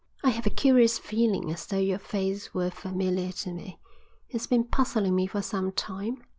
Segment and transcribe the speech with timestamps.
[0.23, 3.79] "I have a curious feeling as though your face were familiar to me.
[4.29, 6.23] It's been puzzling me for some time.